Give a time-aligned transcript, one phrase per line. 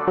[0.00, 0.06] So,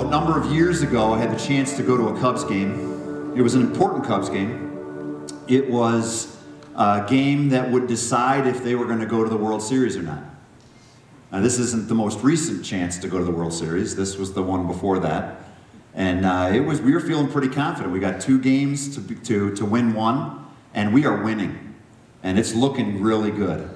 [0.00, 3.32] a number of years ago, I had the chance to go to a Cubs game.
[3.34, 5.26] It was an important Cubs game.
[5.48, 6.36] It was
[6.76, 9.96] a game that would decide if they were going to go to the World Series
[9.96, 10.22] or not.
[11.30, 13.96] Now, this isn't the most recent chance to go to the World Series.
[13.96, 15.41] This was the one before that,
[15.94, 16.80] and uh, it was.
[16.80, 17.92] We were feeling pretty confident.
[17.92, 21.74] We got two games to to to win one, and we are winning,
[22.22, 23.68] and it's looking really good.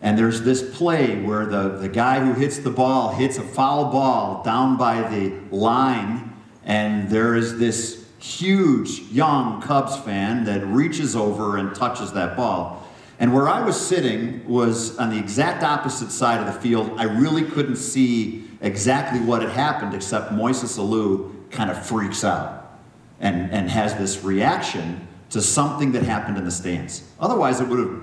[0.00, 3.90] And there's this play where the, the guy who hits the ball hits a foul
[3.90, 6.32] ball down by the line,
[6.64, 12.84] and there is this huge young Cubs fan that reaches over and touches that ball.
[13.20, 16.92] And where I was sitting was on the exact opposite side of the field.
[16.96, 22.78] I really couldn't see exactly what had happened, except Moises Alou kind of freaks out
[23.20, 27.04] and, and has this reaction to something that happened in the stands.
[27.20, 28.00] Otherwise, it would have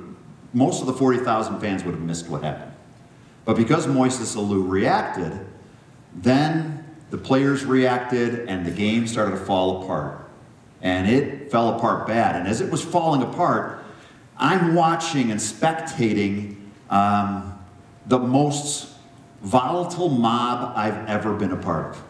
[0.53, 2.71] most of the 40,000 fans would have missed what happened.
[3.43, 5.45] But because Moises Alou reacted,
[6.15, 10.29] then the players reacted and the game started to fall apart.
[10.81, 12.35] And it fell apart bad.
[12.35, 13.83] And as it was falling apart,
[14.37, 16.55] I'm watching and spectating
[16.89, 17.57] um,
[18.05, 18.94] the most
[19.45, 22.03] volatile mob I've ever been a part of.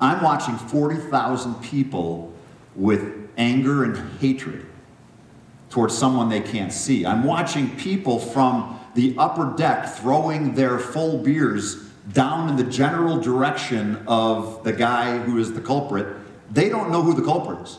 [0.00, 2.32] I'm watching 40,000 people
[2.74, 4.66] with anger and hatred
[5.68, 7.04] towards someone they can't see.
[7.04, 11.76] I'm watching people from the upper deck throwing their full beers
[12.12, 16.06] down in the general direction of the guy who is the culprit.
[16.50, 17.78] They don't know who the culprit is.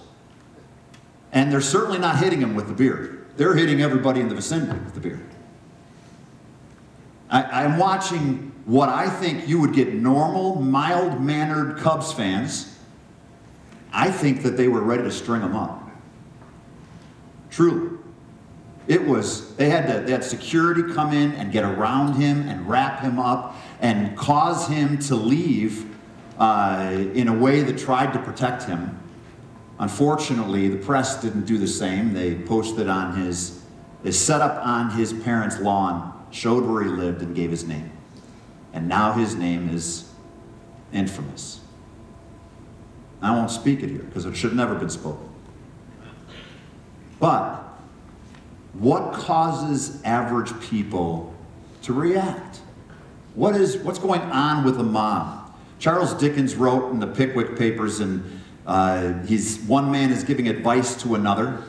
[1.31, 3.25] And they're certainly not hitting him with the beer.
[3.37, 5.21] They're hitting everybody in the vicinity with the beer.
[7.29, 12.77] I, am watching what I think you would get normal, mild mannered Cubs fans.
[13.91, 15.89] I think that they were ready to string them up.
[17.49, 17.97] Truly.
[18.87, 22.69] It was, they had, to, they had security come in and get around him and
[22.69, 25.95] wrap him up and cause him to leave
[26.37, 28.99] uh, in a way that tried to protect him.
[29.79, 32.13] Unfortunately, the press didn't do the same.
[32.13, 33.61] They posted on his,
[34.03, 37.91] they set up on his parents' lawn, showed where he lived, and gave his name.
[38.73, 40.11] And now his name is
[40.91, 41.61] infamous.
[43.21, 45.29] I won't speak it here because it should have never been spoken.
[47.19, 47.63] But
[48.73, 51.33] what causes average people
[51.83, 52.59] to react?
[53.33, 55.53] What is, what's going on with the mob?
[55.79, 61.01] Charles Dickens wrote in the Pickwick Papers, and uh, he's, one man is giving advice
[61.03, 61.63] to another.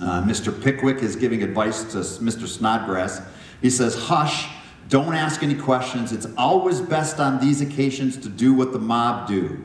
[0.00, 0.62] Uh, Mr.
[0.62, 2.46] Pickwick is giving advice to Mr.
[2.46, 3.20] Snodgrass.
[3.64, 4.46] He says, Hush,
[4.90, 6.12] don't ask any questions.
[6.12, 9.58] It's always best on these occasions to do what the mob do.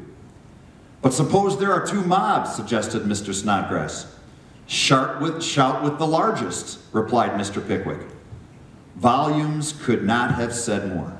[1.02, 3.34] But suppose there are two mobs, suggested Mr.
[3.34, 4.16] Snodgrass.
[4.68, 7.56] Shout with, shout with the largest, replied Mr.
[7.68, 8.00] Pickwick.
[8.96, 11.20] Volumes could not have said more.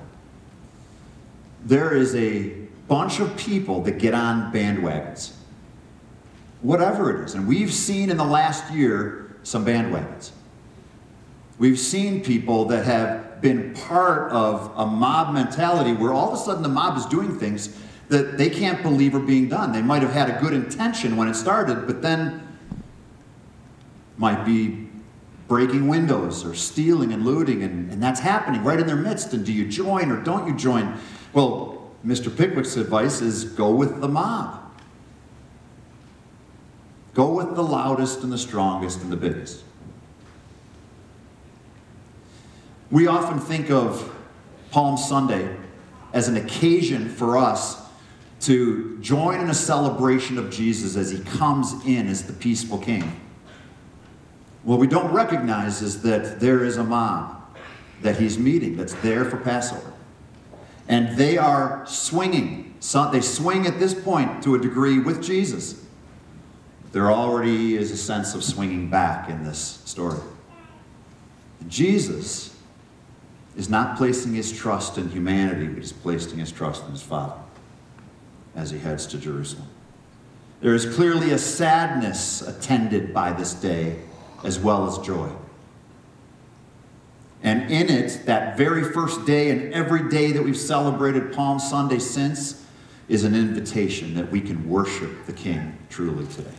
[1.66, 2.52] There is a
[2.88, 5.34] bunch of people that get on bandwagons,
[6.62, 7.34] whatever it is.
[7.34, 10.32] And we've seen in the last year some bandwagons.
[11.60, 16.42] We've seen people that have been part of a mob mentality where all of a
[16.42, 17.78] sudden the mob is doing things
[18.08, 19.74] that they can't believe are being done.
[19.74, 22.48] They might have had a good intention when it started, but then
[24.18, 24.88] might be
[25.50, 29.34] breaking windows or stealing and looting, and, and that's happening right in their midst.
[29.34, 30.98] And do you join or don't you join?
[31.34, 32.36] Well, Mr.
[32.36, 34.62] Pickwick's advice is go with the mob.
[37.14, 39.64] Go with the loudest and the strongest and the biggest.
[42.92, 44.16] We often think of
[44.72, 45.56] Palm Sunday
[46.12, 47.80] as an occasion for us
[48.42, 53.20] to join in a celebration of Jesus as he comes in as the peaceful king.
[54.64, 57.36] What we don't recognize is that there is a mob
[58.02, 59.94] that he's meeting that's there for Passover.
[60.88, 62.74] And they are swinging.
[62.80, 65.86] So they swing at this point to a degree with Jesus.
[66.92, 70.20] There already is a sense of swinging back in this story.
[71.68, 72.56] Jesus
[73.60, 77.36] is not placing his trust in humanity, but he's placing his trust in his Father
[78.56, 79.68] as he heads to Jerusalem.
[80.62, 84.00] There is clearly a sadness attended by this day
[84.46, 85.30] as well as joy.
[87.44, 92.00] And in it, that very first day and every day that we've celebrated Palm Sunday
[92.00, 92.66] since,
[93.10, 96.56] is an invitation that we can worship the King truly today.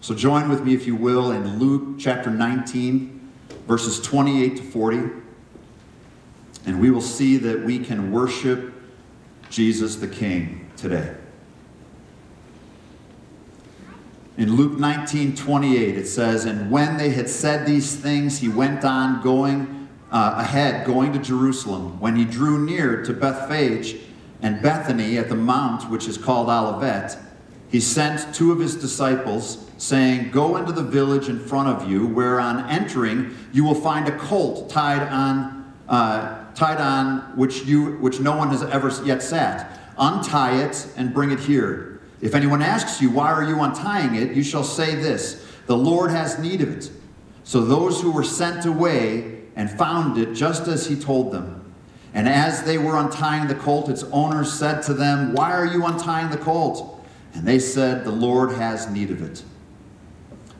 [0.00, 3.17] So join with me, if you will, in Luke chapter 19,
[3.68, 4.96] verses 28 to 40.
[6.66, 8.72] And we will see that we can worship
[9.50, 11.14] Jesus the King today.
[14.36, 18.84] In Luke 19 28, it says, And when they had said these things, he went
[18.84, 22.00] on going uh, ahead, going to Jerusalem.
[22.00, 23.96] When he drew near to Bethphage
[24.40, 27.18] and Bethany at the mount which is called Olivet,
[27.70, 32.06] he sent two of his disciples, saying, Go into the village in front of you,
[32.06, 37.96] where on entering you will find a colt tied on, uh, tied on which, you,
[37.98, 39.78] which no one has ever yet sat.
[39.98, 42.00] Untie it and bring it here.
[42.20, 44.34] If anyone asks you, Why are you untying it?
[44.34, 46.90] you shall say this The Lord has need of it.
[47.44, 51.72] So those who were sent away and found it just as he told them.
[52.14, 55.84] And as they were untying the colt, its owners said to them, Why are you
[55.84, 56.97] untying the colt?
[57.34, 59.42] And they said, The Lord has need of it.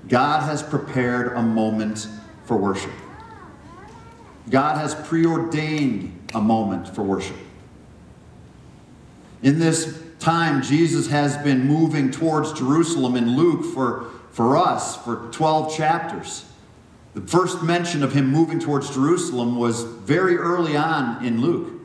[0.08, 2.08] God has prepared a moment
[2.44, 2.92] for worship.
[4.48, 7.36] God has preordained a moment for worship.
[9.42, 15.28] In this time, Jesus has been moving towards Jerusalem in Luke for, for us for
[15.30, 16.44] 12 chapters.
[17.14, 21.77] The first mention of him moving towards Jerusalem was very early on in Luke.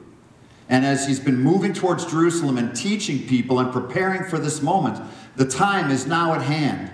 [0.74, 5.00] And as he's been moving towards Jerusalem and teaching people and preparing for this moment,
[5.36, 6.90] the time is now at hand.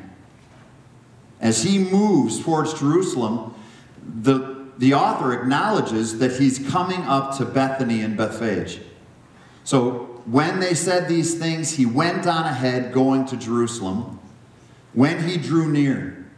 [1.40, 3.56] As he moves towards Jerusalem,
[4.06, 8.82] the, the author acknowledges that he's coming up to Bethany and Bethphage.
[9.64, 14.20] So when they said these things, he went on ahead, going to Jerusalem.
[14.92, 16.30] When he drew near,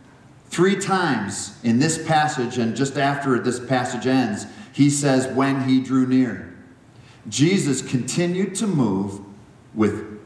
[0.49, 5.81] three times in this passage, and just after this passage ends, he says, when he
[5.81, 6.50] drew near.
[7.29, 9.21] Jesus continued to move
[9.73, 10.19] with,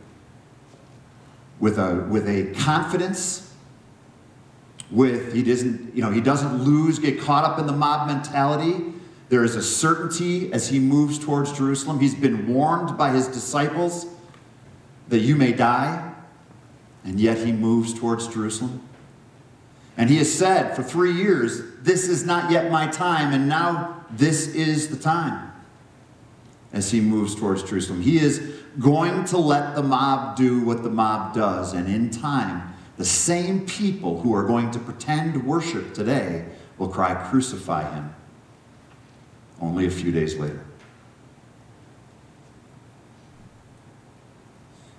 [1.60, 3.54] with, a, with a confidence,
[4.92, 8.94] with, he doesn't, you know, he doesn't lose, get caught up in the mob mentality.
[9.30, 12.00] There is a certainty as he moves towards Jerusalem.
[12.00, 14.06] He's been warned by his disciples
[15.10, 16.14] that you may die,
[17.04, 18.82] and yet he moves towards Jerusalem.
[19.98, 24.06] And he has said for three years, This is not yet my time, and now
[24.12, 25.52] this is the time.
[26.76, 30.90] As he moves towards Jerusalem, he is going to let the mob do what the
[30.90, 36.46] mob does, and in time, the same people who are going to pretend worship today
[36.78, 38.14] will cry, Crucify him
[39.62, 40.66] only a few days later.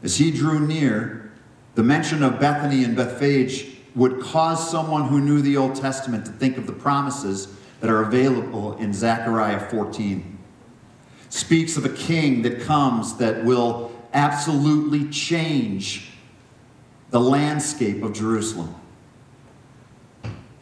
[0.02, 1.31] As he drew near,
[1.75, 6.32] the mention of Bethany and Bethphage would cause someone who knew the Old Testament to
[6.32, 10.35] think of the promises that are available in Zechariah 14.
[11.28, 16.11] Speaks of a king that comes that will absolutely change
[17.11, 18.75] the landscape of Jerusalem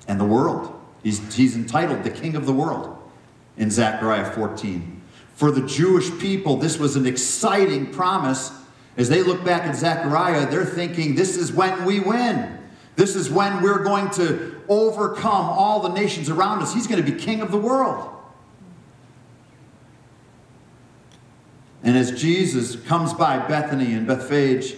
[0.09, 0.73] and the world.
[1.03, 2.99] He's, he's entitled the King of the World
[3.57, 5.03] in Zechariah 14.
[5.35, 8.53] For the Jewish people, this was an exciting promise.
[8.97, 12.59] As they look back at Zechariah, they're thinking, this is when we win.
[12.97, 16.73] This is when we're going to overcome all the nations around us.
[16.73, 18.11] He's going to be king of the world.
[21.85, 24.75] And as Jesus comes by Bethany and Bethphage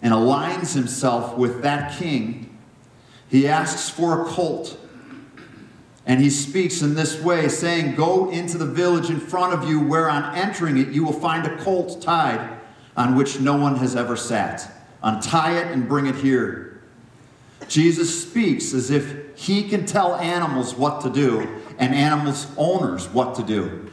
[0.00, 2.58] and aligns himself with that king,
[3.28, 4.78] he asks for a colt
[6.06, 9.80] and he speaks in this way, saying, Go into the village in front of you,
[9.80, 12.58] where on entering it you will find a colt tied
[12.96, 14.70] on which no one has ever sat.
[15.02, 16.80] Untie it and bring it here.
[17.68, 23.36] Jesus speaks as if he can tell animals what to do and animals' owners what
[23.36, 23.90] to do.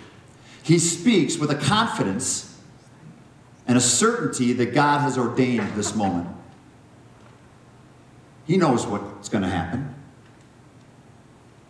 [0.63, 2.58] He speaks with a confidence
[3.68, 6.28] and a certainty that God has ordained this moment.
[8.46, 9.96] He knows what's going to happen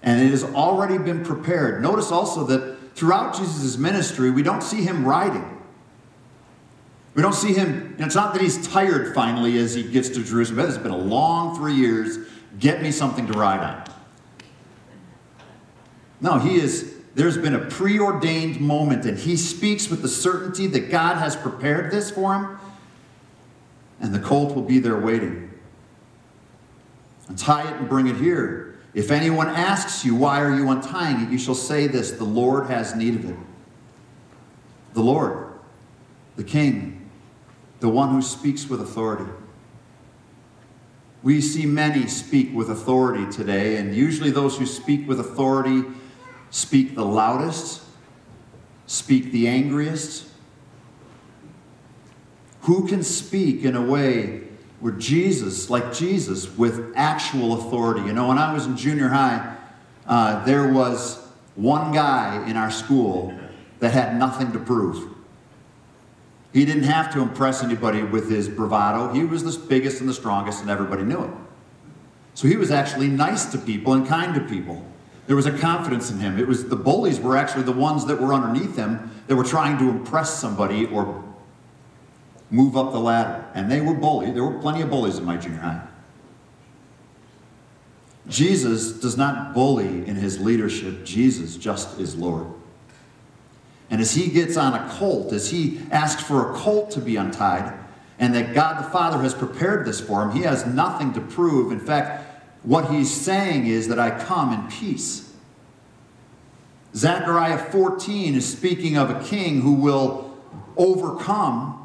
[0.01, 1.81] and it has already been prepared.
[1.81, 5.57] Notice also that throughout Jesus' ministry, we don't see him riding.
[7.15, 10.67] We don't see him, it's not that he's tired finally as he gets to Jerusalem.
[10.67, 12.17] It's been a long three years.
[12.59, 13.83] Get me something to ride on.
[16.21, 20.91] No, he is, there's been a preordained moment, and he speaks with the certainty that
[20.91, 22.57] God has prepared this for him,
[23.99, 25.51] and the colt will be there waiting.
[27.27, 28.79] Untie it and bring it here.
[28.93, 31.29] If anyone asks you, Why are you untying it?
[31.29, 33.35] you shall say this The Lord has need of it.
[34.93, 35.53] The Lord,
[36.35, 37.09] the King,
[37.79, 39.29] the one who speaks with authority.
[41.21, 45.83] We see many speak with authority today, and usually those who speak with authority
[46.51, 47.81] speak the loudest,
[48.87, 50.27] speak the angriest.
[52.61, 54.41] Who can speak in a way
[54.79, 58.01] where Jesus, like Jesus, with actual authority.
[58.01, 59.57] You know, when I was in junior high,
[60.07, 61.19] uh, there was
[61.55, 63.33] one guy in our school
[63.79, 65.15] that had nothing to prove.
[66.53, 69.13] He didn't have to impress anybody with his bravado.
[69.13, 71.31] He was the biggest and the strongest, and everybody knew it.
[72.33, 74.83] So he was actually nice to people and kind to people.
[75.29, 76.39] There was a confidence in him.
[76.39, 79.77] It was the bullies were actually the ones that were underneath him that were trying
[79.77, 81.23] to impress somebody or
[82.49, 83.45] move up the ladder.
[83.53, 84.33] And they were bullied.
[84.33, 85.87] There were plenty of bullies in my junior high.
[88.27, 91.05] Jesus does not bully in his leadership.
[91.05, 92.47] Jesus just is Lord.
[93.91, 97.17] And as he gets on a colt, as he asks for a colt to be
[97.17, 97.71] untied,
[98.17, 101.71] and that God the Father has prepared this for him, he has nothing to prove.
[101.71, 102.25] In fact,
[102.63, 105.33] what he's saying is that I come in peace.
[106.95, 110.37] Zechariah 14 is speaking of a king who will
[110.75, 111.75] overcome.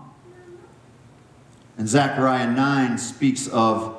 [1.76, 3.96] And Zechariah 9 speaks of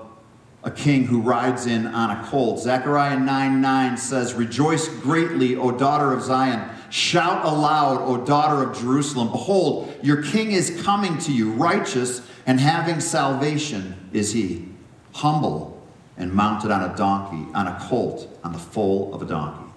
[0.64, 2.60] a king who rides in on a colt.
[2.60, 6.70] Zechariah 9 9 says, Rejoice greatly, O daughter of Zion.
[6.90, 9.32] Shout aloud, O daughter of Jerusalem.
[9.32, 14.68] Behold, your king is coming to you, righteous and having salvation is he,
[15.14, 15.75] humble
[16.18, 19.72] and mounted on a donkey, on a colt, on the foal of a donkey.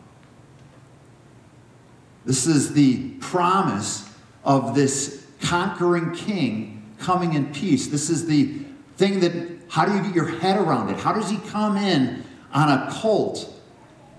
[2.25, 4.09] This is the promise
[4.45, 7.89] of this conquering king coming in peace.
[7.89, 8.59] This is the
[8.97, 9.33] thing that,
[9.69, 10.99] how do you get your head around it?
[10.99, 13.53] How does he come in on a colt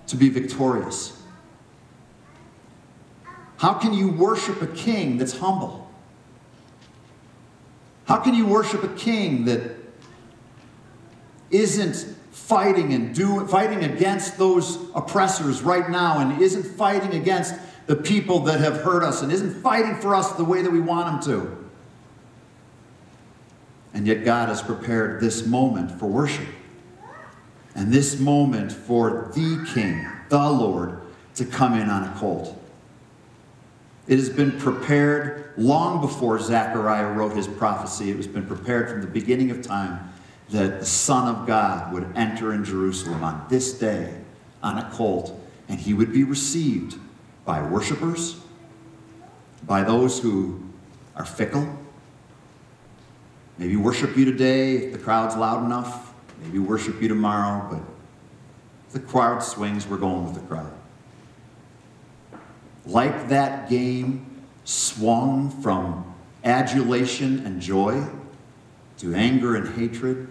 [0.08, 1.22] to be victorious?
[3.58, 5.90] How can you worship a king that's humble?
[8.06, 9.76] How can you worship a king that
[11.50, 17.54] isn't fighting and do, fighting against those oppressors right now and isn't fighting against
[17.86, 20.80] the people that have hurt us and isn't fighting for us the way that we
[20.80, 21.68] want him to?
[23.92, 26.46] And yet God has prepared this moment for worship.
[27.74, 31.00] And this moment for the King, the Lord,
[31.36, 32.56] to come in on a colt.
[34.06, 38.10] It has been prepared long before Zechariah wrote his prophecy.
[38.10, 40.10] It has been prepared from the beginning of time
[40.50, 44.14] that the Son of God would enter in Jerusalem on this day
[44.62, 45.38] on a colt,
[45.68, 46.98] and he would be received
[47.44, 48.36] by worshipers,
[49.66, 50.62] by those who
[51.16, 51.68] are fickle.
[53.58, 56.12] Maybe worship you today if the crowd's loud enough.
[56.42, 57.82] Maybe worship you tomorrow, but
[58.86, 60.72] if the crowd swings, we're going with the crowd
[62.90, 64.26] like that game
[64.64, 66.14] swung from
[66.44, 68.04] adulation and joy
[68.98, 70.28] to anger and hatred,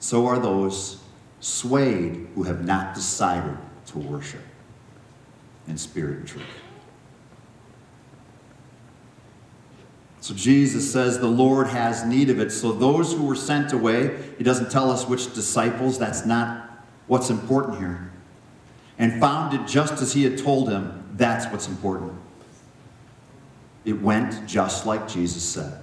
[0.00, 1.00] so are those
[1.38, 4.42] swayed who have not decided to worship
[5.68, 6.44] in spirit and truth.
[10.20, 12.50] So Jesus says the Lord has need of it.
[12.50, 16.68] So those who were sent away, he doesn't tell us which disciples, that's not
[17.06, 18.10] what's important here
[19.00, 22.12] and found it just as he had told him, that's what's important.
[23.86, 25.80] It went just like Jesus said.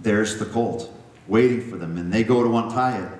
[0.00, 0.92] There's the colt
[1.28, 3.18] waiting for them, and they go to untie it.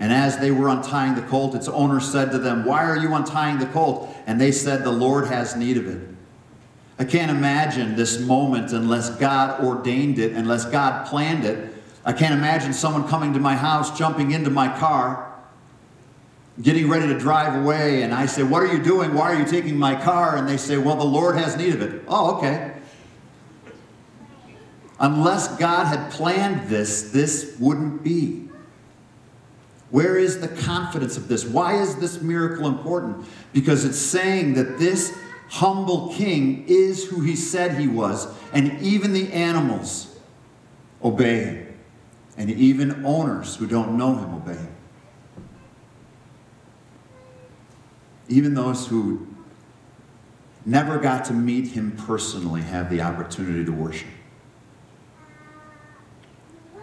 [0.00, 3.12] And as they were untying the colt, its owner said to them, Why are you
[3.14, 4.14] untying the colt?
[4.26, 6.08] And they said, The Lord has need of it.
[7.00, 11.74] I can't imagine this moment unless God ordained it, unless God planned it.
[12.04, 15.32] I can't imagine someone coming to my house, jumping into my car,
[16.62, 19.14] getting ready to drive away, and I say, What are you doing?
[19.14, 20.36] Why are you taking my car?
[20.36, 22.04] And they say, Well, the Lord has need of it.
[22.06, 22.77] Oh, okay.
[25.00, 28.48] Unless God had planned this, this wouldn't be.
[29.90, 31.44] Where is the confidence of this?
[31.44, 33.26] Why is this miracle important?
[33.52, 35.16] Because it's saying that this
[35.48, 40.18] humble king is who he said he was, and even the animals
[41.02, 41.78] obey him,
[42.36, 44.74] and even owners who don't know him obey him.
[48.28, 49.26] even those who
[50.64, 54.08] never got to meet him personally have the opportunity to worship.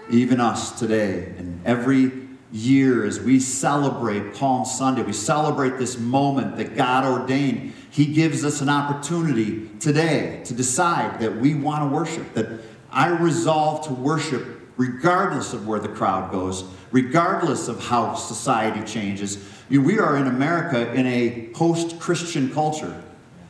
[0.10, 2.12] Even us today, and every
[2.52, 7.74] year as we celebrate Palm Sunday, we celebrate this moment that God ordained.
[7.90, 13.10] He gives us an opportunity today to decide that we want to worship, that I
[13.10, 20.00] resolve to worship regardless of where the crowd goes, regardless of how society changes, we
[20.00, 23.02] are in America in a post Christian culture,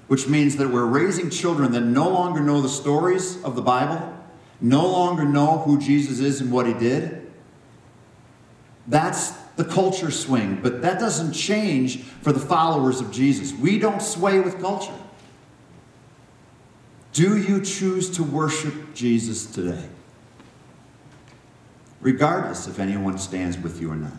[0.07, 4.14] which means that we're raising children that no longer know the stories of the Bible,
[4.61, 7.31] no longer know who Jesus is and what he did.
[8.87, 13.53] That's the culture swing, but that doesn't change for the followers of Jesus.
[13.53, 14.93] We don't sway with culture.
[17.13, 19.87] Do you choose to worship Jesus today?
[22.01, 24.11] Regardless if anyone stands with you or not.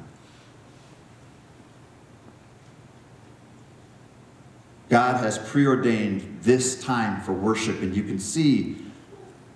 [4.89, 8.86] God has preordained this time for worship, and you can see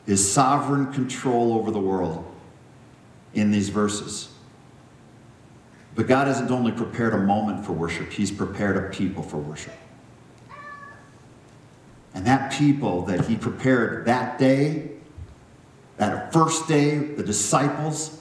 [0.06, 2.24] his sovereign control over the world
[3.34, 4.28] in these verses.
[5.94, 9.74] But God hasn't only prepared a moment for worship, He's prepared a people for worship.
[12.14, 14.90] And that people that He prepared that day,
[15.96, 18.20] that first day, the disciples,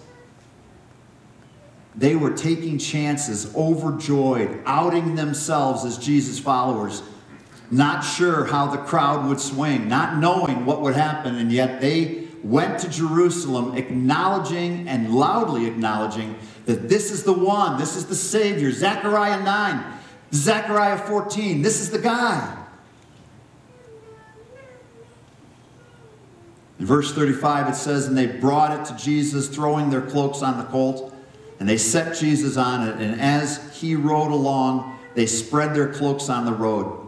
[1.95, 7.01] they were taking chances, overjoyed, outing themselves as Jesus followers,
[7.71, 12.27] not sure how the crowd would swing, not knowing what would happen, and yet they
[12.43, 16.35] went to Jerusalem acknowledging and loudly acknowledging
[16.65, 18.71] that this is the one, this is the Savior.
[18.71, 19.93] Zechariah 9,
[20.33, 22.55] Zechariah 14, this is the guy.
[26.79, 30.57] In verse 35, it says, And they brought it to Jesus, throwing their cloaks on
[30.57, 31.13] the colt.
[31.59, 36.29] And they set Jesus on it, and as he rode along, they spread their cloaks
[36.29, 36.98] on the road.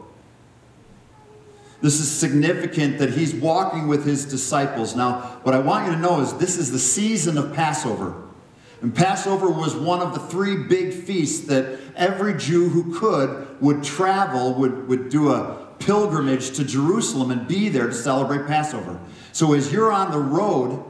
[1.82, 4.96] This is significant that he's walking with his disciples.
[4.96, 8.16] Now, what I want you to know is this is the season of Passover.
[8.82, 13.84] And Passover was one of the three big feasts that every Jew who could would
[13.84, 19.00] travel, would, would do a pilgrimage to Jerusalem and be there to celebrate Passover.
[19.34, 20.84] So as you're on the road,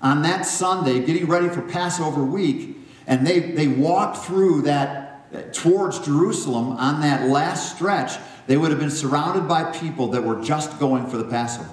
[0.00, 2.76] on that Sunday, getting ready for Passover week,
[3.06, 8.80] and they, they walk through that towards Jerusalem on that last stretch, they would have
[8.80, 11.68] been surrounded by people that were just going for the Passover.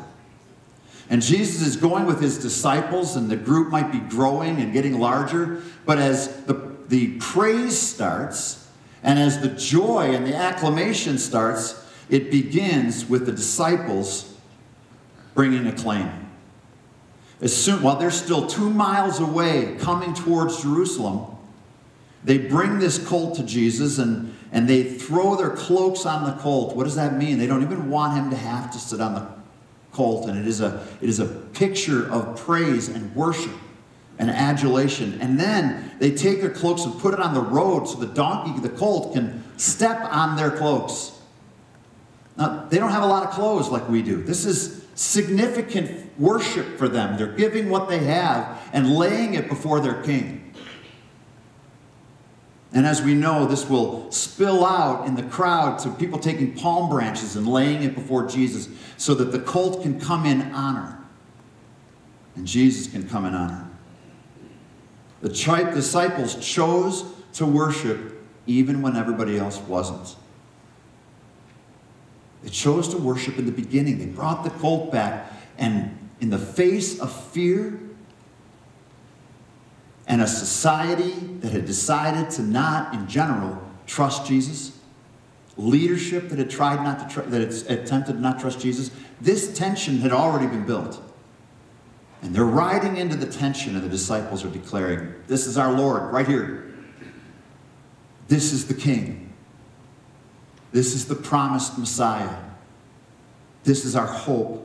[1.09, 4.99] And Jesus is going with his disciples, and the group might be growing and getting
[4.99, 5.61] larger.
[5.85, 8.67] But as the, the praise starts,
[9.03, 14.35] and as the joy and the acclamation starts, it begins with the disciples
[15.33, 16.11] bringing a claim.
[17.39, 21.37] As soon, while they're still two miles away coming towards Jerusalem,
[22.25, 26.77] they bring this colt to Jesus and, and they throw their cloaks on the colt.
[26.77, 27.37] What does that mean?
[27.37, 29.27] They don't even want him to have to sit on the
[29.91, 30.29] colt.
[30.29, 33.51] And it is a, it is a picture of praise and worship
[34.17, 35.19] and adulation.
[35.19, 38.57] And then they take their cloaks and put it on the road so the donkey,
[38.61, 41.19] the colt, can step on their cloaks.
[42.37, 44.23] Now, they don't have a lot of clothes like we do.
[44.23, 47.17] This is significant worship for them.
[47.17, 50.44] They're giving what they have and laying it before their king.
[52.75, 56.89] And as we know, this will spill out in the crowd to people taking palm
[56.89, 60.99] branches and laying it before Jesus so that the colt can come in honor
[62.35, 63.69] and Jesus can come in honor.
[65.21, 70.17] The disciples chose to worship even when everybody else wasn't.
[72.43, 73.99] They chose to worship in the beginning.
[73.99, 77.79] They brought the colt back, and in the face of fear
[80.07, 84.77] and a society that had decided to not, in general, trust Jesus,
[85.57, 88.91] leadership that had tried not to, tr- that had attempted not trust Jesus,
[89.21, 91.01] this tension had already been built.
[92.21, 96.11] And they're riding into the tension, and the disciples are declaring, This is our Lord,
[96.11, 96.73] right here.
[98.27, 99.33] This is the King.
[100.71, 102.37] This is the promised Messiah.
[103.63, 104.64] This is our hope.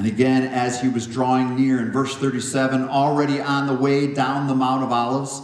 [0.00, 4.46] And again, as he was drawing near in verse 37, already on the way down
[4.46, 5.42] the Mount of Olives.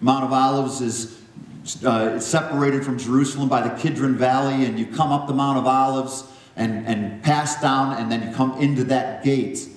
[0.00, 1.20] Mount of Olives is
[1.84, 5.66] uh, separated from Jerusalem by the Kidron Valley, and you come up the Mount of
[5.66, 6.22] Olives
[6.54, 9.68] and, and pass down, and then you come into that gate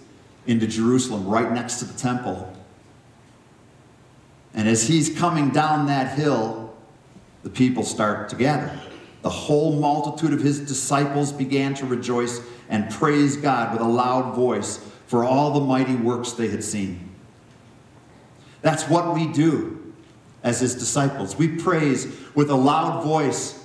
[0.45, 2.55] into Jerusalem, right next to the temple.
[4.53, 6.75] And as he's coming down that hill,
[7.41, 8.79] the people start to gather.
[9.23, 12.39] The whole multitude of his disciples began to rejoice
[12.71, 17.09] and praise God with a loud voice for all the mighty works they had seen.
[18.61, 19.93] That's what we do
[20.41, 21.35] as his disciples.
[21.35, 23.63] We praise with a loud voice.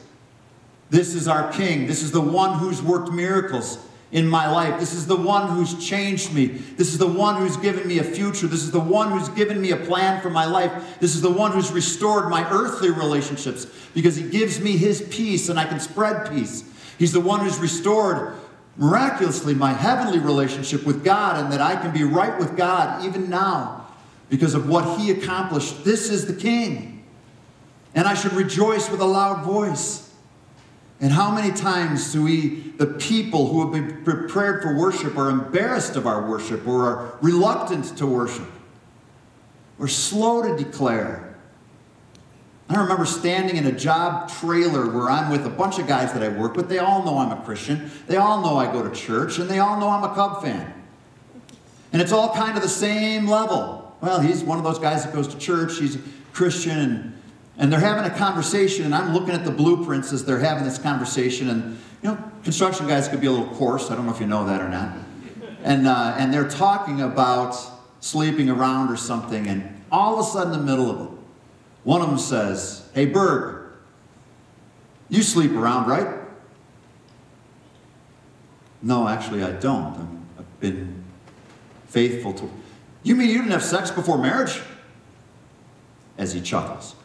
[0.91, 1.87] This is our King.
[1.87, 3.79] This is the one who's worked miracles
[4.11, 4.79] in my life.
[4.81, 6.47] This is the one who's changed me.
[6.47, 8.47] This is the one who's given me a future.
[8.47, 10.99] This is the one who's given me a plan for my life.
[11.01, 15.49] This is the one who's restored my earthly relationships because he gives me his peace
[15.49, 16.65] and I can spread peace.
[16.99, 18.37] He's the one who's restored
[18.79, 23.31] miraculously my heavenly relationship with God and that I can be right with God even
[23.31, 23.87] now
[24.29, 25.85] because of what he accomplished.
[25.85, 27.05] This is the King.
[27.95, 30.13] And I should rejoice with a loud voice.
[31.01, 35.31] And how many times do we, the people who have been prepared for worship, are
[35.31, 38.47] embarrassed of our worship or are reluctant to worship?
[39.79, 41.26] We're slow to declare.
[42.69, 46.23] I remember standing in a job trailer where I'm with a bunch of guys that
[46.23, 46.69] I work with.
[46.69, 47.91] They all know I'm a Christian.
[48.09, 50.75] They all know I go to church, and they all know I'm a Cub fan.
[51.93, 53.97] And it's all kind of the same level.
[54.01, 55.79] Well, he's one of those guys that goes to church.
[55.79, 56.01] He's a
[56.33, 57.13] Christian, and
[57.59, 60.79] And they're having a conversation, and I'm looking at the blueprints as they're having this
[60.79, 61.49] conversation.
[61.49, 63.91] And, you know, construction guys could be a little coarse.
[63.91, 64.93] I don't know if you know that or not.
[65.63, 67.57] And, uh, and they're talking about
[68.01, 69.47] sleeping around or something.
[69.47, 71.16] And all of a sudden, in the middle of it,
[71.87, 73.71] one of them says, Hey, Berg,
[75.09, 76.19] you sleep around, right?
[78.83, 79.95] No, actually, I don't.
[80.35, 81.05] i have been
[81.87, 82.51] faithful to.
[83.05, 84.61] You mean you didn't have sex before marriage?
[86.19, 86.97] As he chuckles.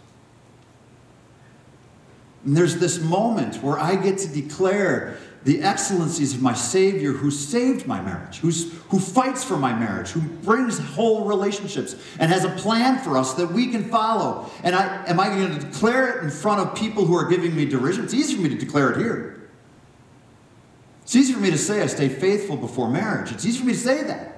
[2.44, 7.32] And there's this moment where I get to declare the excellencies of my Savior who
[7.32, 12.44] saved my marriage, who's, who fights for my marriage, who brings whole relationships, and has
[12.44, 14.50] a plan for us that we can follow.
[14.64, 17.56] And I, am I going to declare it in front of people who are giving
[17.56, 18.04] me derision?
[18.04, 19.50] It's easy for me to declare it here.
[21.02, 23.32] It's easy for me to say I stay faithful before marriage.
[23.32, 24.32] It's easy for me to say that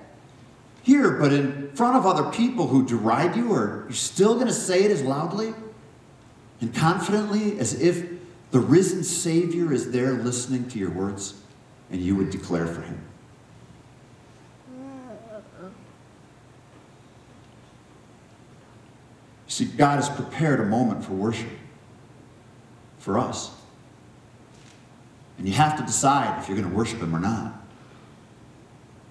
[0.83, 4.53] here, but in front of other people who deride you, are you still going to
[4.53, 5.53] say it as loudly
[6.59, 8.12] and confidently as if
[8.53, 11.33] the risen Savior is there listening to your words
[11.89, 13.03] and you would declare for him?
[19.47, 21.49] See, God has prepared a moment for worship
[22.99, 23.51] for us.
[25.39, 27.53] And you have to decide if you're going to worship Him or not.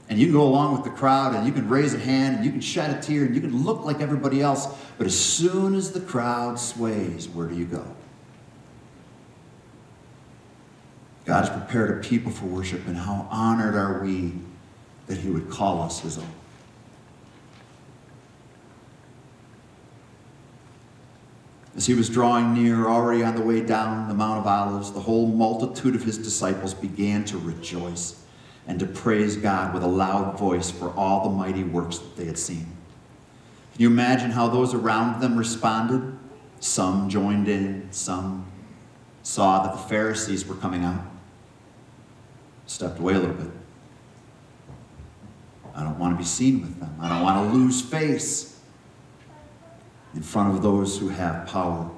[0.08, 2.44] And you can go along with the crowd and you can raise a hand and
[2.44, 4.66] you can shed a tear and you can look like everybody else.
[4.98, 7.84] But as soon as the crowd sways, where do you go?
[11.24, 14.32] God has prepared a people for worship, and how honored are we
[15.06, 16.32] that He would call us His own.
[21.74, 25.00] As he was drawing near, already on the way down the Mount of Olives, the
[25.00, 28.22] whole multitude of his disciples began to rejoice
[28.66, 32.26] and to praise God with a loud voice for all the mighty works that they
[32.26, 32.66] had seen.
[33.72, 36.18] Can you imagine how those around them responded?
[36.60, 38.46] Some joined in, some
[39.22, 41.00] saw that the Pharisees were coming out,
[42.66, 43.50] stepped away a little bit.
[45.74, 46.94] I don't want to be seen with them.
[47.00, 48.60] I don't want to lose face
[50.14, 51.90] in front of those who have power.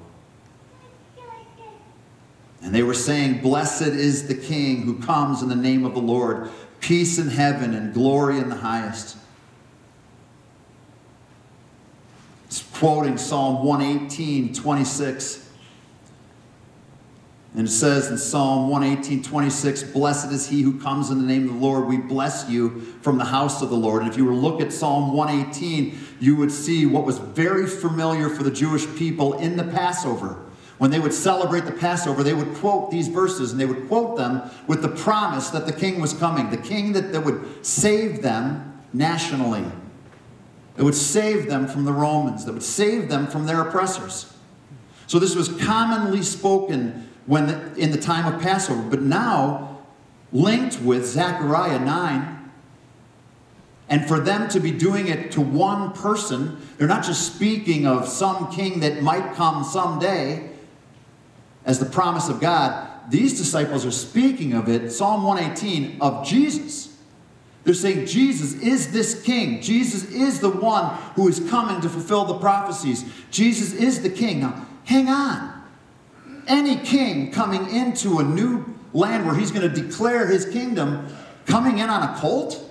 [2.61, 6.01] And they were saying, Blessed is the King who comes in the name of the
[6.01, 6.49] Lord,
[6.79, 9.17] peace in heaven and glory in the highest.
[12.45, 15.44] It's quoting Psalm 118, 26.
[17.55, 21.47] And it says in Psalm 118, 26, Blessed is he who comes in the name
[21.47, 21.87] of the Lord.
[21.87, 24.01] We bless you from the house of the Lord.
[24.01, 27.65] And if you were to look at Psalm 118, you would see what was very
[27.65, 30.37] familiar for the Jewish people in the Passover.
[30.79, 34.17] When they would celebrate the Passover, they would quote these verses and they would quote
[34.17, 38.21] them with the promise that the king was coming, the king that, that would save
[38.21, 39.63] them nationally,
[40.75, 44.33] that would save them from the Romans, that would save them from their oppressors.
[45.07, 49.79] So this was commonly spoken when the, in the time of Passover, but now
[50.31, 52.51] linked with Zechariah 9.
[53.87, 58.07] And for them to be doing it to one person, they're not just speaking of
[58.07, 60.49] some king that might come someday
[61.65, 62.89] as the promise of God.
[63.09, 66.97] These disciples are speaking of it, Psalm 118, of Jesus.
[67.63, 69.61] They're saying Jesus is this king.
[69.61, 73.05] Jesus is the one who is coming to fulfill the prophecies.
[73.31, 74.41] Jesus is the king.
[74.41, 75.54] Now, hang on
[76.47, 81.07] any king coming into a new land where he's going to declare his kingdom
[81.45, 82.61] coming in on a colt?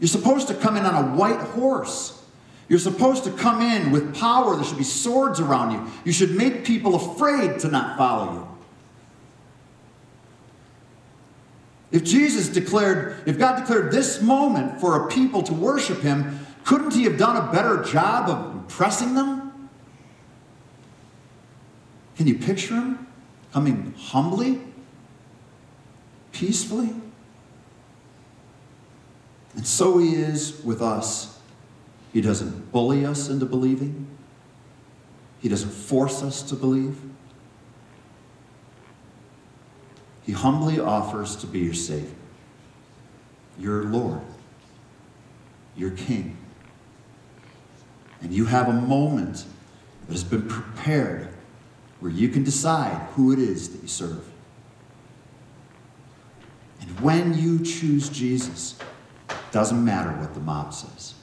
[0.00, 2.22] You're supposed to come in on a white horse.
[2.68, 4.54] You're supposed to come in with power.
[4.54, 5.86] There should be swords around you.
[6.04, 8.48] You should make people afraid to not follow you.
[11.90, 16.92] If Jesus declared, if God declared this moment for a people to worship him, couldn't
[16.92, 19.47] he have done a better job of impressing them?
[22.18, 23.06] Can you picture him
[23.52, 24.60] coming humbly,
[26.32, 26.92] peacefully?
[29.54, 31.38] And so he is with us.
[32.12, 34.08] He doesn't bully us into believing,
[35.40, 36.98] he doesn't force us to believe.
[40.26, 42.10] He humbly offers to be your Savior,
[43.58, 44.20] your Lord,
[45.76, 46.36] your King.
[48.20, 49.44] And you have a moment
[50.06, 51.28] that has been prepared
[52.00, 54.24] where you can decide who it is that you serve.
[56.80, 58.76] And when you choose Jesus,
[59.28, 61.14] it doesn't matter what the mob says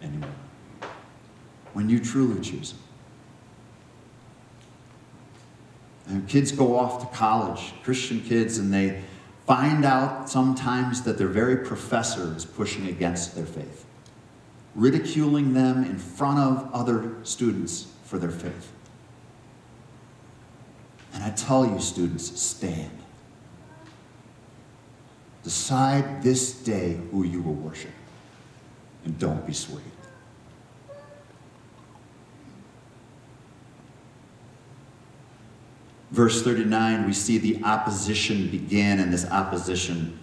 [0.00, 0.30] anymore.
[1.72, 2.78] When you truly choose Him.
[6.08, 9.02] And kids go off to college, Christian kids, and they
[9.46, 13.84] find out sometimes that their very professor is pushing against their faith,
[14.74, 18.72] ridiculing them in front of other students for their faith.
[21.12, 22.98] And I tell you, students, stand.
[25.42, 27.90] Decide this day who you will worship.
[29.04, 29.82] And don't be swayed.
[36.12, 40.18] Verse 39, we see the opposition begin, and this opposition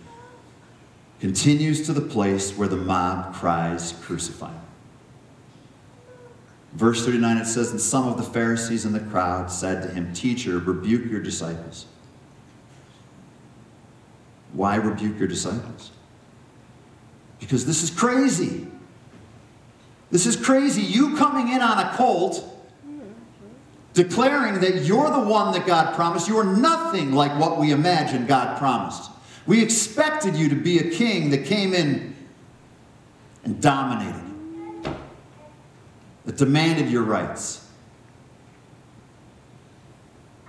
[1.19, 4.53] continues to the place where the mob cries, Crucify.
[6.73, 10.13] Verse 39, it says, And some of the Pharisees in the crowd said to him,
[10.13, 11.85] Teacher, rebuke your disciples.
[14.53, 15.91] Why rebuke your disciples?
[17.39, 18.67] Because this is crazy.
[20.11, 20.81] This is crazy.
[20.81, 22.43] You coming in on a colt,
[23.93, 26.27] declaring that you're the one that God promised.
[26.27, 29.11] You are nothing like what we imagined God promised.
[29.45, 32.15] We expected you to be a king that came in
[33.43, 34.21] and dominated,
[36.29, 37.67] that demanded your rights.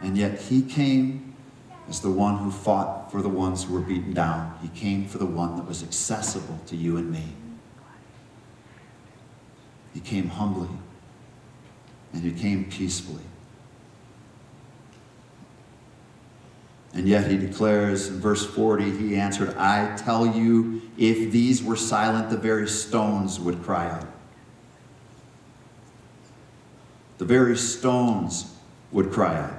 [0.02, 1.34] And yet he came
[1.88, 4.58] as the one who fought for the ones who were beaten down.
[4.60, 7.24] He came for the one that was accessible to you and me.
[9.94, 10.68] He came humbly
[12.12, 13.24] and he came peacefully.
[16.92, 21.76] And yet he declares in verse 40, he answered, I tell you, if these were
[21.76, 24.19] silent, the very stones would cry out.
[27.20, 28.50] The very stones
[28.92, 29.52] would cry out.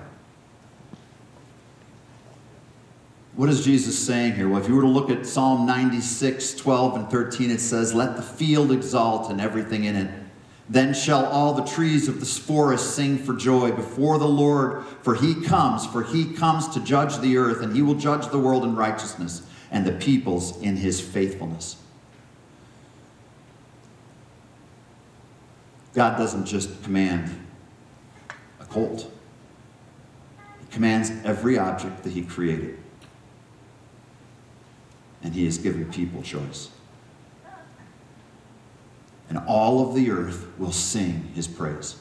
[3.35, 4.49] What is Jesus saying here?
[4.49, 8.15] Well, if you were to look at Psalm 96, 12, and 13, it says, Let
[8.15, 10.11] the field exalt and everything in it.
[10.69, 15.13] Then shall all the trees of this forest sing for joy before the Lord, for
[15.13, 18.63] he comes, for he comes to judge the earth, and he will judge the world
[18.63, 21.75] in righteousness and the peoples in his faithfulness.
[25.93, 27.40] God doesn't just command
[28.71, 29.11] a colt,
[30.59, 32.77] he commands every object that he created
[35.23, 36.69] and he has given people choice.
[39.29, 41.95] And all of the earth will sing his praise.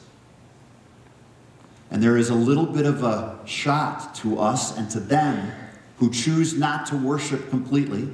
[1.89, 5.51] And there is a little bit of a shot to us and to them
[5.97, 8.09] who choose not to worship completely,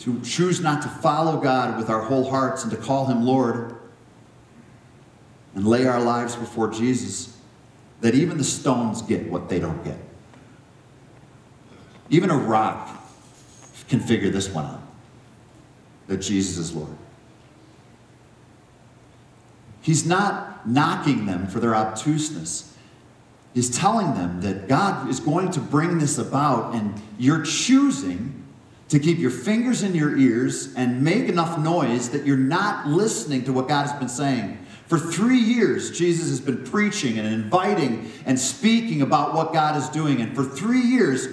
[0.00, 3.75] to choose not to follow God with our whole hearts and to call him Lord
[5.56, 7.36] and lay our lives before Jesus,
[8.02, 9.98] that even the stones get what they don't get.
[12.10, 13.02] Even a rock
[13.88, 14.82] can figure this one out
[16.06, 16.94] that Jesus is Lord.
[19.80, 22.76] He's not knocking them for their obtuseness.
[23.54, 28.44] He's telling them that God is going to bring this about, and you're choosing
[28.88, 33.44] to keep your fingers in your ears and make enough noise that you're not listening
[33.44, 34.58] to what God has been saying.
[34.86, 39.88] For three years, Jesus has been preaching and inviting and speaking about what God is
[39.88, 40.20] doing.
[40.20, 41.26] And for three years,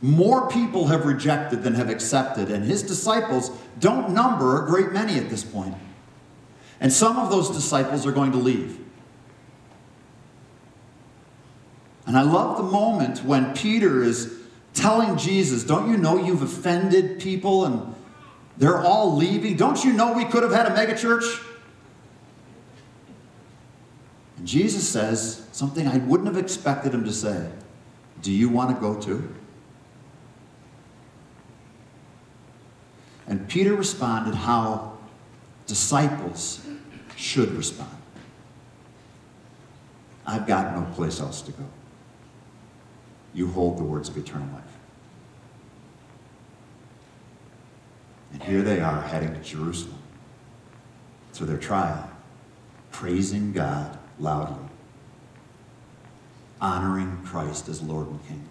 [0.00, 5.16] more people have rejected than have accepted, and his disciples don't number a great many
[5.16, 5.74] at this point.
[6.80, 8.78] And some of those disciples are going to leave.
[12.06, 14.40] And I love the moment when Peter is
[14.74, 17.94] telling Jesus, Don't you know you've offended people and
[18.58, 19.56] they're all leaving?
[19.56, 21.50] Don't you know we could have had a megachurch?
[24.44, 27.48] Jesus says something I wouldn't have expected him to say
[28.22, 29.32] Do you want to go too?
[33.26, 34.98] And Peter responded how
[35.66, 36.66] disciples
[37.16, 37.96] should respond.
[40.26, 41.64] I've got no place else to go.
[43.32, 44.64] You hold the words of eternal life.
[48.32, 49.98] And here they are heading to Jerusalem
[51.34, 52.10] to their trial,
[52.90, 54.68] praising God loudly,
[56.60, 58.48] honoring Christ as Lord and King.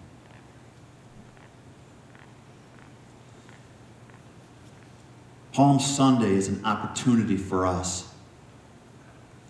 [5.52, 8.10] Palm Sunday is an opportunity for us.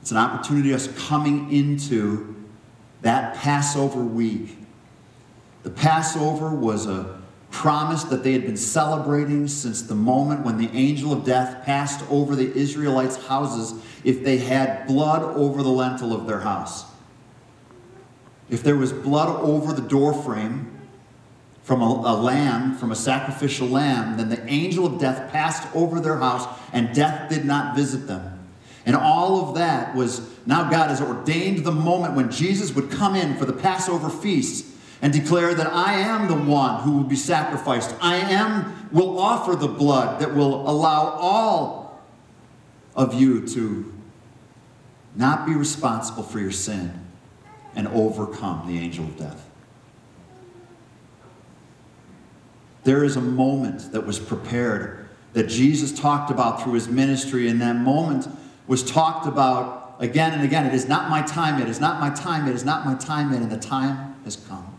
[0.01, 2.35] It's an opportunity us coming into
[3.03, 4.59] that Passover week.
[5.63, 7.22] The Passover was a
[7.53, 12.05] promise that they had been celebrating since the moment when the angel of death passed
[12.11, 16.85] over the Israelites' houses if they had blood over the lintel of their house.
[18.51, 20.73] If there was blood over the doorframe,
[21.63, 26.01] from a, a, lamb, from a sacrificial lamb, then the angel of death passed over
[26.01, 28.41] their house and death did not visit them.
[28.85, 33.15] And all of that was now God has ordained the moment when Jesus would come
[33.15, 34.67] in for the Passover feast
[35.03, 37.95] and declare that I am the one who will be sacrificed.
[38.01, 42.01] I am, will offer the blood that will allow all
[42.95, 43.93] of you to
[45.15, 47.01] not be responsible for your sin,
[47.75, 49.49] and overcome the angel of death.
[52.85, 57.61] There is a moment that was prepared that Jesus talked about through his ministry, and
[57.61, 58.29] that moment
[58.67, 60.67] was talked about again and again.
[60.67, 63.33] It is not my time it is not my time it is not my time
[63.33, 64.72] yet, and the time has come.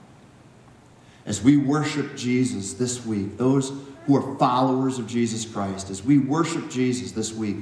[1.26, 3.72] As we worship Jesus this week, those
[4.06, 7.58] who are followers of Jesus Christ, as we worship Jesus this week,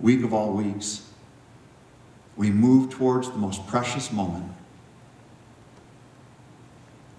[0.00, 1.08] week of all weeks,
[2.36, 4.50] we move towards the most precious moment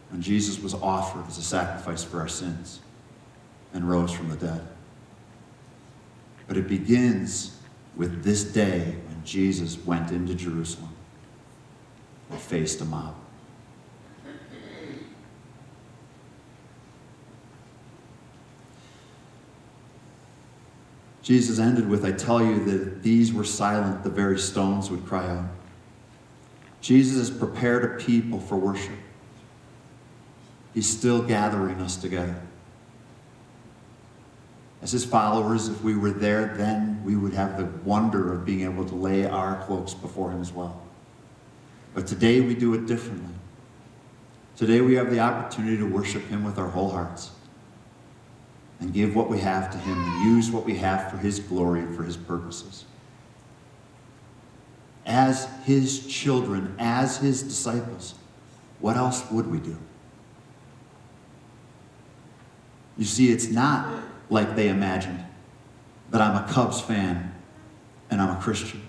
[0.10, 2.82] when Jesus was offered as a sacrifice for our sins
[3.74, 4.62] and rose from the dead.
[6.48, 7.58] But it begins
[7.96, 10.90] with this day when Jesus went into Jerusalem
[12.30, 13.16] and faced a mob.
[21.24, 25.06] Jesus ended with, I tell you that if these were silent, the very stones would
[25.06, 25.46] cry out.
[26.82, 29.00] Jesus has prepared a people for worship.
[30.74, 32.36] He's still gathering us together.
[34.82, 38.62] As his followers, if we were there then, we would have the wonder of being
[38.62, 40.82] able to lay our cloaks before him as well.
[41.94, 43.34] But today we do it differently.
[44.58, 47.32] Today we have the opportunity to worship him with our whole hearts
[48.80, 51.80] and give what we have to him and use what we have for his glory
[51.80, 52.86] and for his purposes.
[55.06, 58.16] As his children, as his disciples,
[58.80, 59.78] what else would we do?
[62.98, 65.24] You see, it's not like they imagined
[66.12, 67.34] that I'm a Cubs fan
[68.10, 68.82] and I'm a Christian.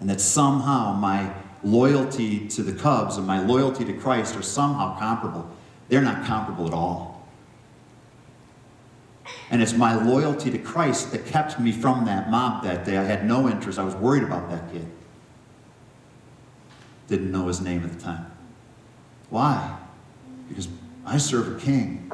[0.00, 4.98] And that somehow my loyalty to the Cubs and my loyalty to Christ are somehow
[4.98, 5.48] comparable.
[5.88, 7.13] They're not comparable at all.
[9.50, 12.96] And it's my loyalty to Christ that kept me from that mob that day.
[12.96, 13.78] I had no interest.
[13.78, 14.86] I was worried about that kid.
[17.08, 18.30] Didn't know his name at the time.
[19.30, 19.78] Why?
[20.48, 20.68] Because
[21.04, 22.10] I serve a king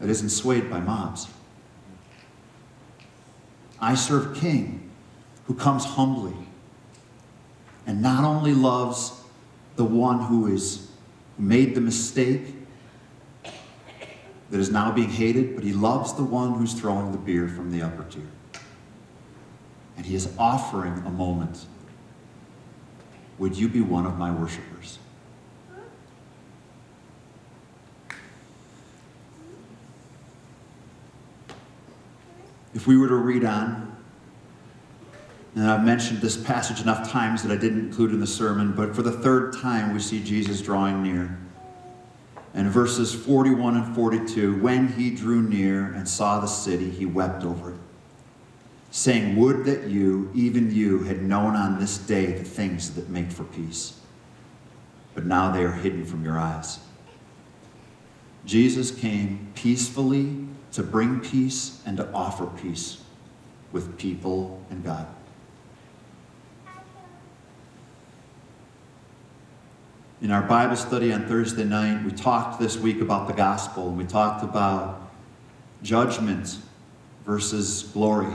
[0.00, 1.28] that isn't swayed by mobs.
[3.80, 4.90] I serve a king
[5.46, 6.34] who comes humbly
[7.86, 9.20] and not only loves
[9.76, 10.88] the one who is
[11.36, 12.54] who made the mistake
[14.52, 17.72] that is now being hated, but he loves the one who's throwing the beer from
[17.72, 18.28] the upper tier.
[19.96, 21.64] And he is offering a moment.
[23.38, 24.98] Would you be one of my worshipers?
[32.74, 33.96] If we were to read on,
[35.54, 38.94] and I've mentioned this passage enough times that I didn't include in the sermon, but
[38.94, 41.38] for the third time we see Jesus drawing near.
[42.54, 47.44] And verses 41 and 42 When he drew near and saw the city, he wept
[47.44, 47.80] over it,
[48.90, 53.30] saying, Would that you, even you, had known on this day the things that make
[53.30, 53.98] for peace.
[55.14, 56.78] But now they are hidden from your eyes.
[58.44, 63.02] Jesus came peacefully to bring peace and to offer peace
[63.72, 65.06] with people and God.
[70.22, 73.98] In our Bible study on Thursday night, we talked this week about the gospel, and
[73.98, 75.10] we talked about
[75.82, 76.58] judgment
[77.26, 78.32] versus glory,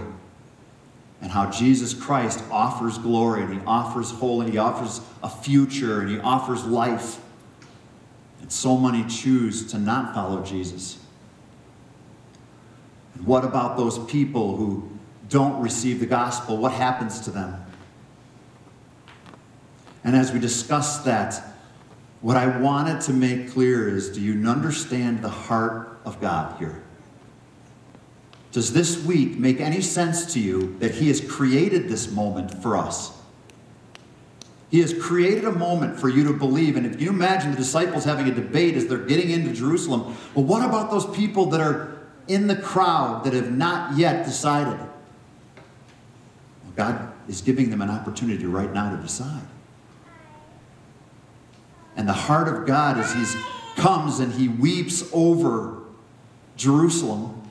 [1.21, 6.09] and how Jesus Christ offers glory, and he offers holy, he offers a future, and
[6.09, 7.21] he offers life.
[8.41, 10.99] And so many choose to not follow Jesus.
[13.15, 14.91] And what about those people who
[15.29, 16.57] don't receive the gospel?
[16.57, 17.65] What happens to them?
[20.03, 21.53] And as we discuss that,
[22.27, 26.83] what I wanted to make clear is do you understand the heart of God here?
[28.51, 32.75] Does this week make any sense to you that He has created this moment for
[32.75, 33.17] us?
[34.69, 36.75] He has created a moment for you to believe.
[36.75, 40.43] And if you imagine the disciples having a debate as they're getting into Jerusalem, well,
[40.43, 44.77] what about those people that are in the crowd that have not yet decided.
[44.77, 44.89] Well,
[46.75, 49.47] God is giving them an opportunity right now to decide.
[51.97, 53.25] And the heart of God as He
[53.75, 55.83] comes and He weeps over
[56.55, 57.41] Jerusalem.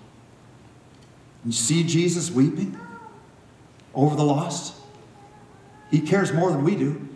[1.44, 2.78] You see Jesus weeping
[3.94, 4.74] over the lost?
[5.90, 7.06] He cares more than we do.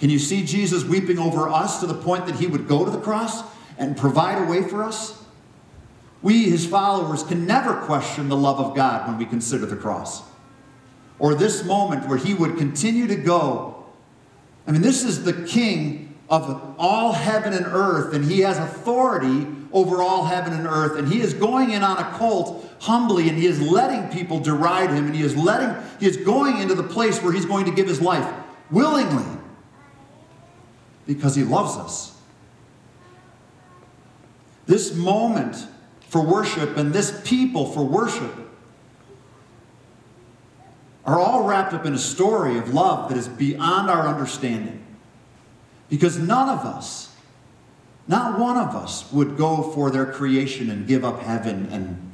[0.00, 2.90] Can you see Jesus weeping over us to the point that he would go to
[2.90, 3.42] the cross
[3.76, 5.22] and provide a way for us?
[6.22, 10.22] We, his followers, can never question the love of God when we consider the cross.
[11.18, 13.79] Or this moment where he would continue to go.
[14.66, 19.46] I mean, this is the king of all heaven and earth, and he has authority
[19.72, 20.96] over all heaven and earth.
[20.96, 24.90] And he is going in on a colt humbly, and he is letting people deride
[24.90, 27.72] him, and he is letting, he is going into the place where he's going to
[27.72, 28.32] give his life.
[28.70, 29.24] willingly
[31.06, 32.16] because he loves us.
[34.66, 35.66] This moment
[36.08, 38.32] for worship and this people for worship
[41.04, 44.84] are all wrapped up in a story of love that is beyond our understanding.
[45.88, 47.14] Because none of us,
[48.06, 52.12] not one of us, would go for their creation and give up heaven and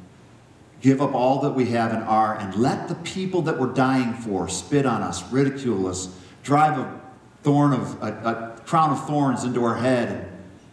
[0.81, 4.13] give up all that we have and are and let the people that we're dying
[4.13, 6.99] for spit on us, ridicule us, drive a
[7.43, 10.31] thorn of a, a crown of thorns into our head and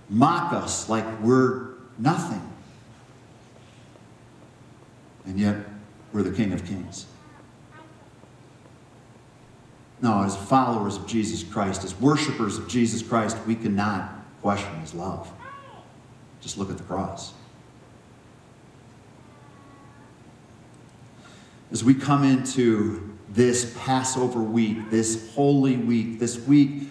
[0.09, 2.43] mock us like we're nothing.
[5.27, 5.57] And yet,
[6.13, 7.07] we're the King of Kings.
[10.03, 14.11] No, as followers of Jesus Christ, as worshipers of Jesus Christ, we cannot
[14.43, 15.31] question his love.
[16.41, 17.33] Just look at the cross.
[21.73, 26.89] As we come into this Passover week, this Holy Week, this week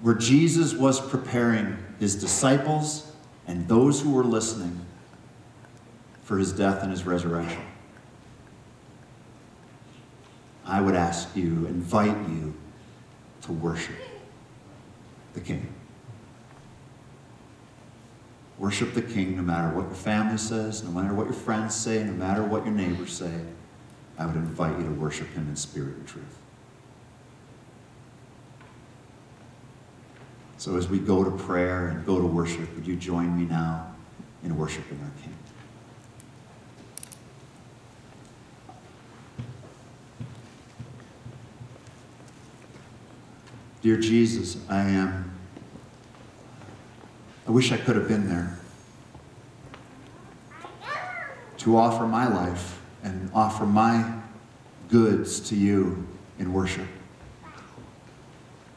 [0.00, 3.12] where Jesus was preparing his disciples
[3.46, 4.86] and those who were listening
[6.22, 7.60] for his death and his resurrection.
[10.66, 12.54] I would ask you, invite you
[13.42, 13.96] to worship
[15.34, 15.72] the King.
[18.58, 22.02] Worship the King no matter what your family says, no matter what your friends say,
[22.02, 23.32] no matter what your neighbors say.
[24.18, 26.38] I would invite you to worship him in spirit and truth.
[30.56, 33.94] So as we go to prayer and go to worship, would you join me now
[34.42, 35.34] in worshiping our King?
[43.86, 45.30] Dear Jesus, I am.
[47.46, 48.58] I wish I could have been there
[51.58, 54.12] to offer my life and offer my
[54.88, 56.04] goods to you
[56.40, 56.88] in worship.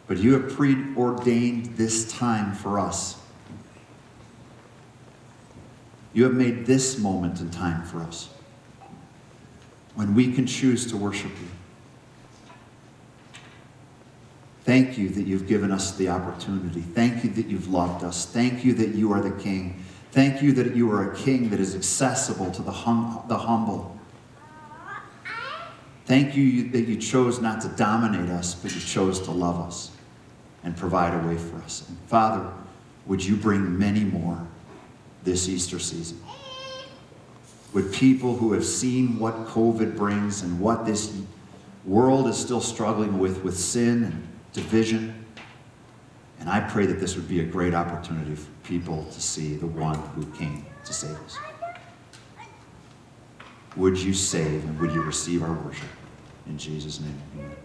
[0.06, 3.20] But you have preordained this time for us.
[6.14, 8.30] You have made this moment in time for us
[9.96, 11.59] when we can choose to worship you.
[14.70, 16.82] Thank you that you've given us the opportunity.
[16.82, 18.28] Thank you that you've loved us.
[18.28, 19.84] Thank you that you are the King.
[20.12, 23.98] Thank you that you are a King that is accessible to the, hum- the humble.
[26.06, 29.90] Thank you that you chose not to dominate us, but you chose to love us
[30.64, 31.90] and provide a way for us.
[31.90, 32.48] And Father,
[33.08, 34.40] would you bring many more
[35.24, 36.22] this Easter season?
[37.74, 41.20] Would people who have seen what COVID brings and what this
[41.86, 45.26] world is still struggling with, with sin and division.
[46.40, 49.68] And I pray that this would be a great opportunity for people to see the
[49.68, 51.38] one who came to save us.
[53.76, 55.90] Would you save and would you receive our worship?
[56.48, 57.56] In Jesus' name, amen.